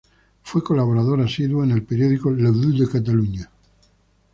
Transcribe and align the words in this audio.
Fue 0.41 0.63
colaborador 0.63 1.21
asiduo 1.21 1.63
en 1.63 1.69
el 1.69 1.83
periódico 1.83 2.31
"La 2.31 2.49
Veu 2.49 2.71
de 2.75 2.89
Catalunya". 2.89 3.51